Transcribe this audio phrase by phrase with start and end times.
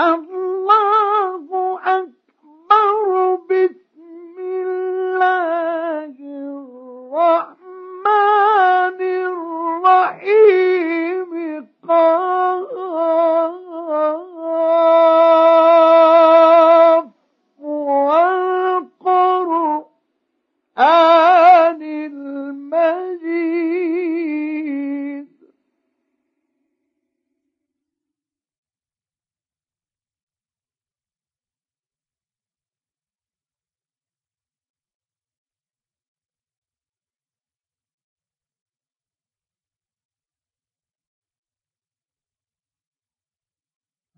[0.00, 0.73] الله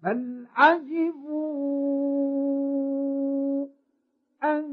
[0.06, 1.66] بل عجبوا
[4.44, 4.66] أن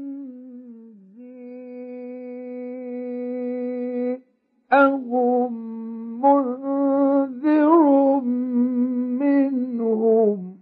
[4.70, 5.52] جاءهم
[6.22, 8.20] منذر
[9.20, 10.58] منهم؟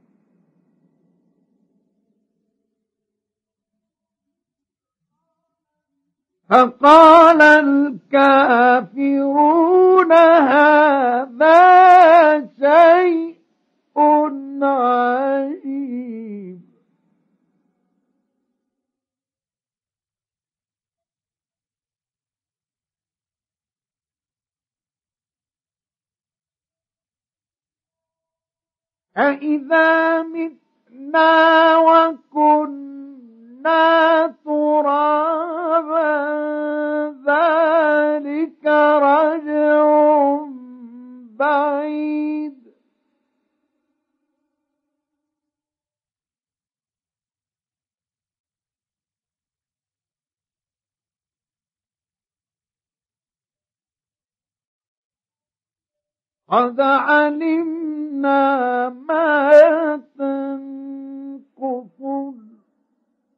[6.51, 7.43] فقال
[8.13, 8.93] الكافرون
[10.13, 11.63] هذا
[12.61, 13.32] شيء
[14.63, 15.83] عجيب
[29.17, 33.17] أإذا متنا وكنا
[34.45, 36.13] ترابا
[37.27, 38.67] ذلك
[39.03, 39.83] رجع
[41.39, 42.32] بعيد.
[56.53, 58.43] قد علمنا
[58.89, 59.51] ما
[60.19, 61.99] تنقص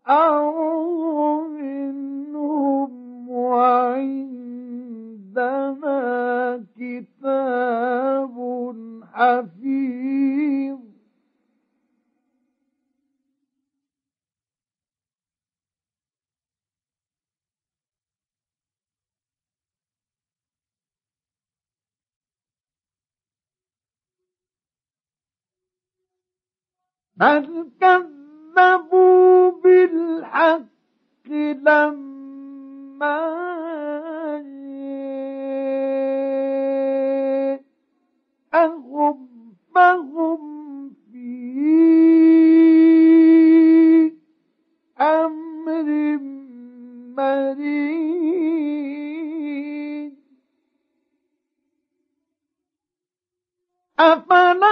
[0.06, 0.73] الأرض
[27.16, 32.14] بل كذبوا بالحق لما
[38.94, 39.28] جاءهم
[39.74, 40.40] فهم
[41.12, 41.24] في
[45.00, 46.18] أمر
[47.16, 47.74] مريض.
[54.00, 54.63] أفلم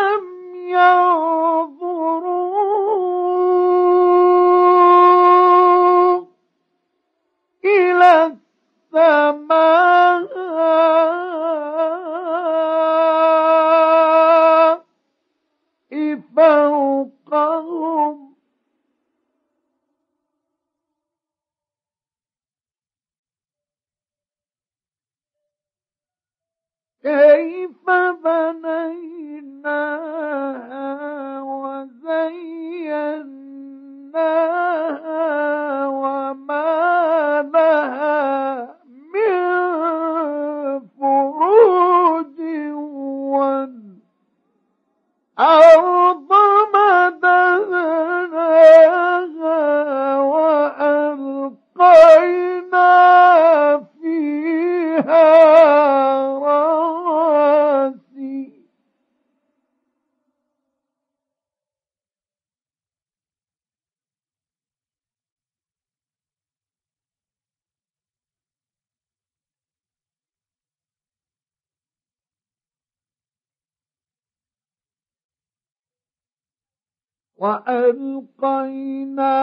[77.42, 79.34] وألقينا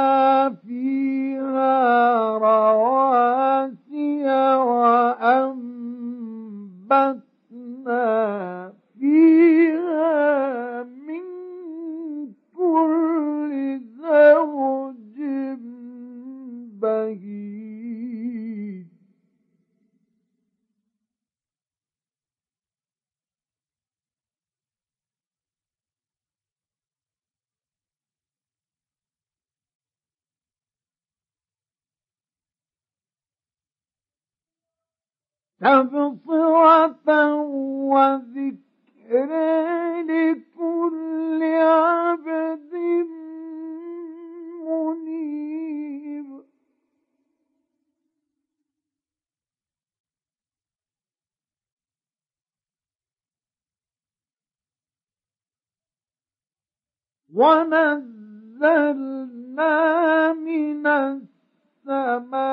[0.50, 1.78] فيها
[2.38, 4.25] رواسي
[4.56, 5.50] وأنبتنا
[35.61, 37.33] تبصرة
[37.91, 38.59] وذكرى
[40.01, 42.73] لكل عبد
[44.63, 46.29] منيب.
[57.33, 58.23] ونزلنا
[60.33, 60.88] من
[61.88, 62.50] السماء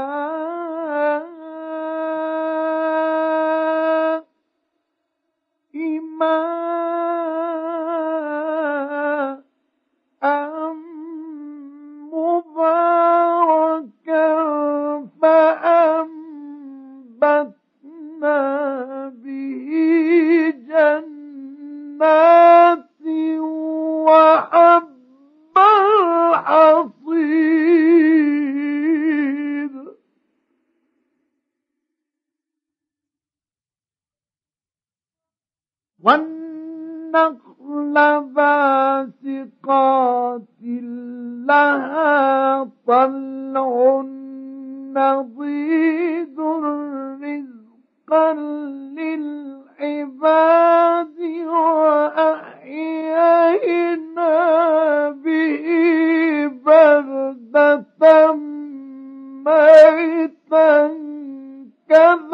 [61.97, 62.26] them?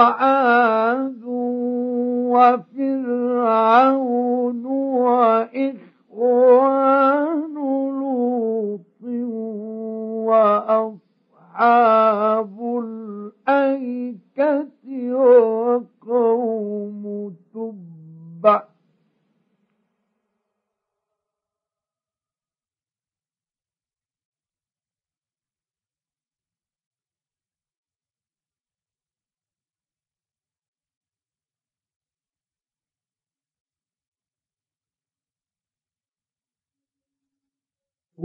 [0.00, 1.24] وعاد
[3.20, 4.64] وفرعون
[6.16, 7.54] وإخوان
[8.00, 9.02] لوط
[11.50, 12.50] وأصحاب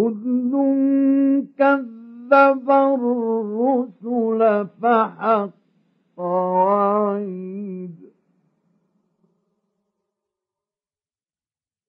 [0.06, 0.52] كل
[1.58, 5.54] كذب الرسل فحق
[6.18, 7.96] وعيد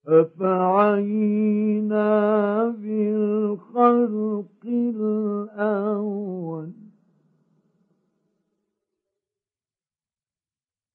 [0.07, 2.09] أفعينا
[2.69, 6.71] بالخلق الأول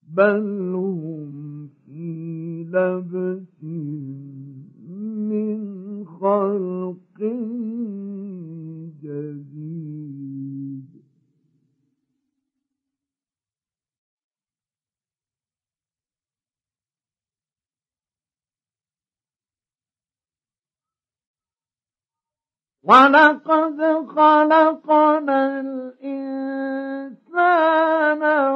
[0.09, 3.63] بل هم في لبس
[6.23, 7.19] خلق
[9.03, 10.23] جديد.
[22.85, 26.63] ولقد خلقنا الإنسان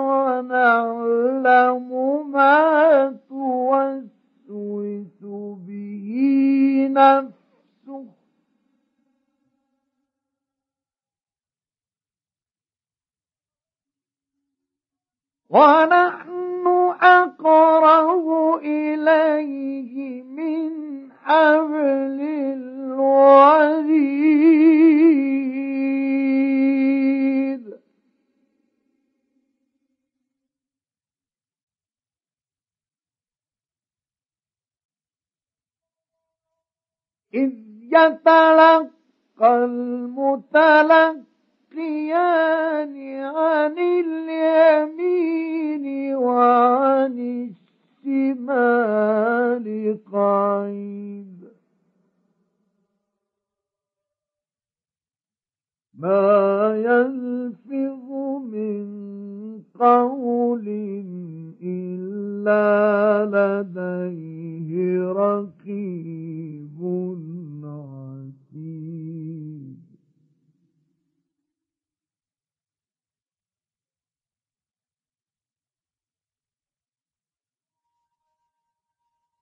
[0.06, 1.88] ونعلم
[2.30, 5.20] ما توسوس
[5.66, 6.08] به
[6.92, 7.45] نفسه.
[15.50, 16.66] ونحن
[17.02, 20.70] أقرب إليه من
[21.12, 22.20] حبل
[26.86, 27.76] الوريد
[37.34, 37.52] إذ
[37.92, 38.90] يتلقى
[39.42, 41.35] المتلقى
[41.76, 42.96] يبكيان
[43.36, 43.78] عن
[44.48, 45.36] اليمين
[46.16, 47.18] وعن
[48.04, 49.66] الشمال
[50.12, 51.44] قعيد
[55.94, 58.10] ما يلفظ
[58.52, 58.86] من
[59.78, 60.66] قول
[61.62, 62.66] إلا
[63.36, 64.68] لديه
[65.12, 66.80] رقيب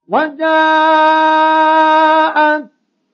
[0.09, 0.45] وجاءت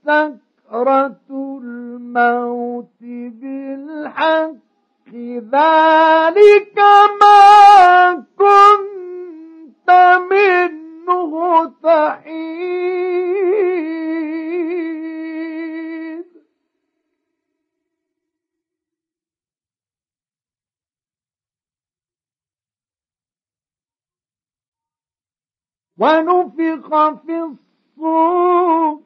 [0.06, 4.72] سكرة الموت بالحق.
[5.16, 6.78] ذلك
[7.22, 9.90] ما كنت
[10.32, 11.32] منه
[11.84, 12.62] تحيد.
[26.92, 29.00] ونفخ في الصور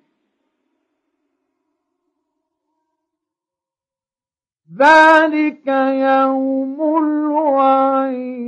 [4.80, 8.46] ذلك يوم الوعيد.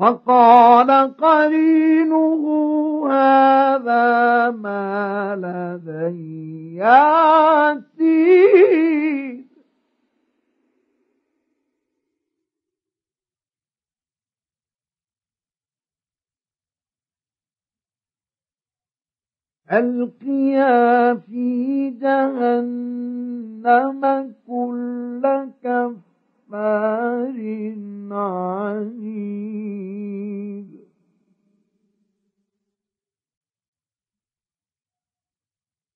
[0.00, 2.42] وقال قرينه
[3.10, 8.40] هذا ما لدي عتيد.
[19.72, 23.22] ألقيا في جهنم
[24.46, 25.22] كل
[25.62, 26.09] كفر
[26.50, 27.38] كفار
[28.10, 29.50] عنيد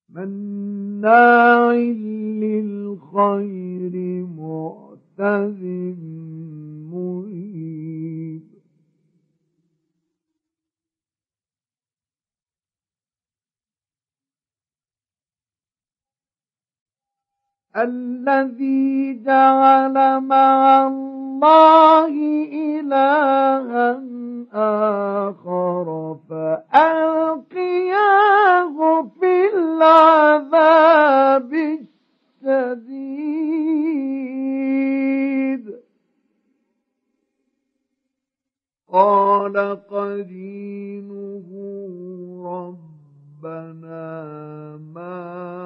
[0.09, 1.73] مناع
[2.43, 3.95] للخير
[4.27, 5.63] معتد
[17.77, 22.15] الذي جعل مع الله
[22.53, 24.03] إلها
[25.29, 27.67] آخر فألقياه
[29.21, 31.53] في العذاب
[32.45, 33.35] الشديد.
[38.93, 39.57] قال
[39.91, 41.47] قرينه
[42.45, 44.07] ربنا
[44.95, 45.64] ما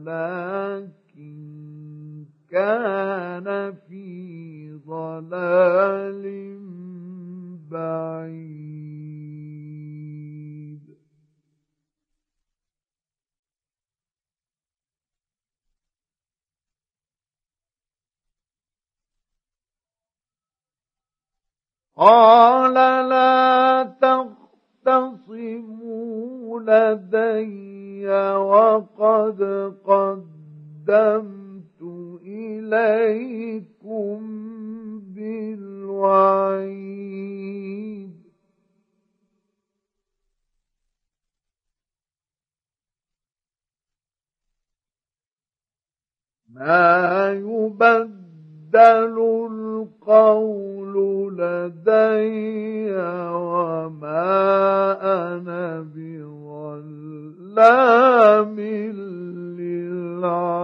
[0.00, 1.36] ولكن
[2.50, 6.24] كان في ضلال
[7.70, 8.40] بعيد.
[21.96, 22.74] قال
[23.08, 23.82] لا
[24.90, 29.42] تختصموا لدي وقد
[29.84, 31.40] قدمت
[32.26, 34.20] إليكم
[35.14, 36.50] بالوعيد.
[46.54, 49.16] ما يبدل
[49.80, 50.94] القول
[51.38, 52.92] لدي
[53.32, 54.22] وما
[55.02, 57.30] أنا بظلام
[59.60, 60.60] للعبيد.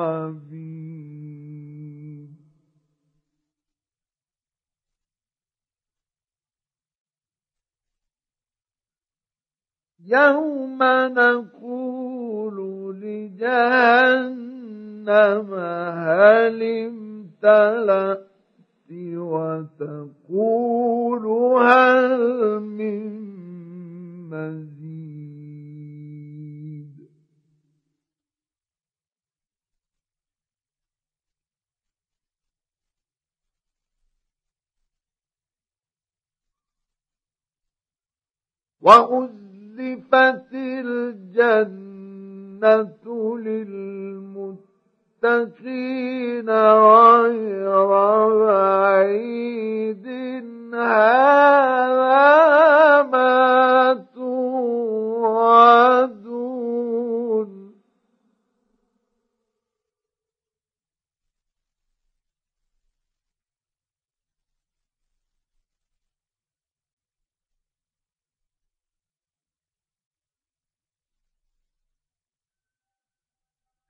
[10.06, 10.78] يوم
[11.18, 12.56] نقول
[13.00, 14.34] لجهنم
[15.54, 18.35] هل امتلأت
[19.16, 20.76] وتقول
[21.62, 23.26] هل من
[24.30, 24.76] مزيد؟
[38.80, 42.18] وأزلفت الجنة
[43.38, 44.65] للمتقين.
[45.26, 47.86] المتقين غير
[48.46, 50.06] بعيد.
[50.74, 52.22] هذا
[53.02, 54.36] ما توعدون.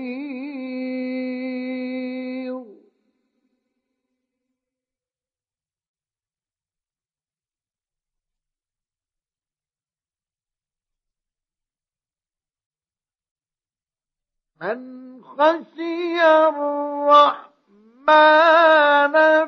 [14.61, 17.50] من خشي الرحمن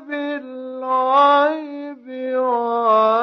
[0.09, 3.22] بالغيب وجاء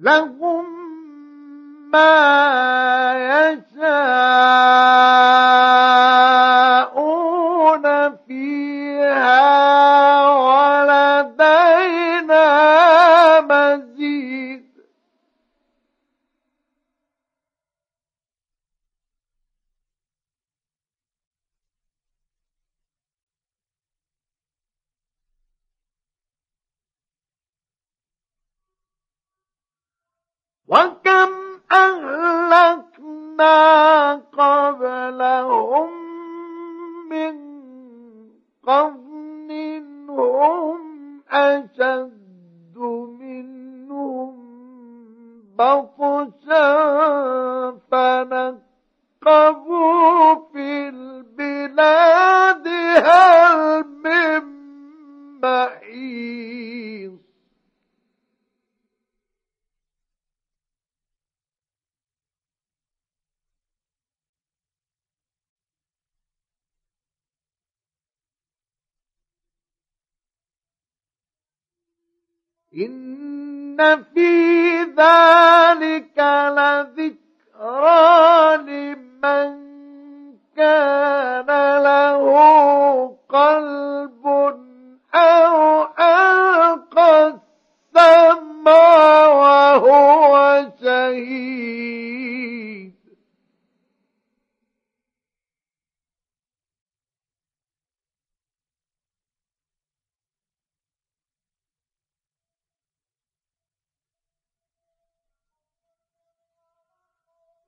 [0.00, 0.64] لهم
[1.92, 4.19] ما يشاءون.
[34.37, 35.78] قبلهم
[72.80, 74.29] إن في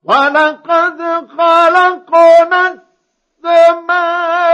[0.03, 1.01] ولقد
[1.37, 2.83] خلقنا
[3.43, 4.53] السماوات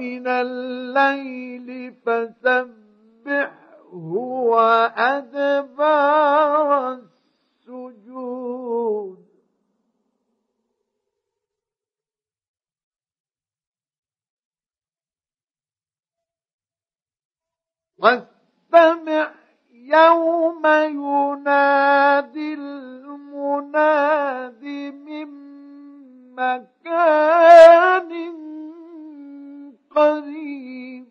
[0.00, 3.52] ومن الليل فسبحه
[5.32, 6.92] وأدبار
[7.68, 9.20] السجود.
[17.98, 19.30] واستمع
[19.70, 25.28] يوم ينادي المناد من
[26.34, 28.10] مكان
[29.90, 31.06] قريب.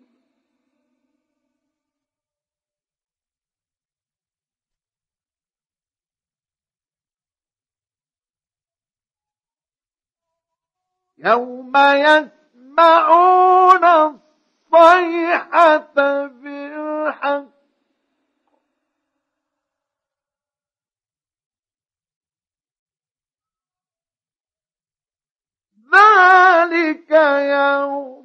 [11.18, 13.84] يوم يسمعون
[14.74, 15.78] الصيحة
[16.28, 17.46] بالحق.
[25.94, 28.19] ذلك يوم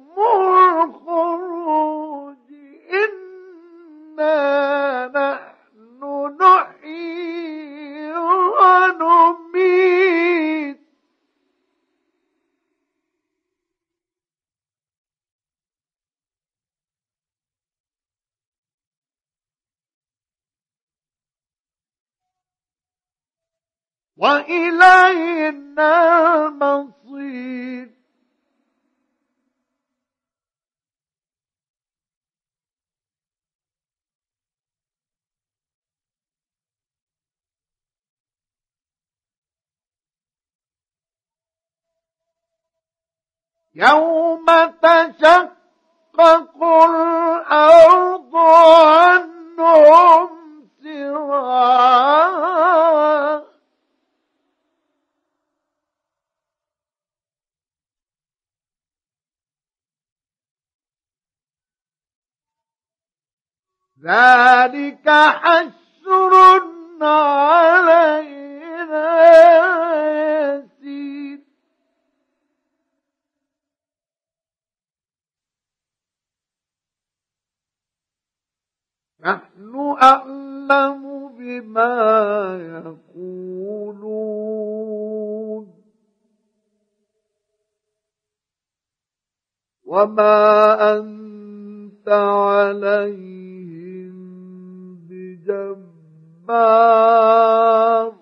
[24.25, 25.91] وإلينا
[26.47, 27.89] المصير.
[43.75, 44.45] يوم
[44.81, 48.35] تشقق الأرض
[48.87, 50.29] عنهم
[50.83, 52.24] سراعا
[64.05, 66.33] ذلك حشر
[67.01, 67.95] علينا
[70.55, 71.39] يسير.
[79.21, 81.93] نحن أعلم بما
[82.85, 83.65] يقولون.
[89.85, 93.44] وما أنت عليهم
[96.45, 98.15] بجبار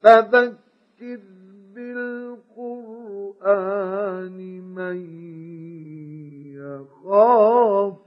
[0.00, 1.20] فذكر
[2.58, 3.58] بالقرآن
[4.74, 4.98] من
[6.56, 8.06] يخاف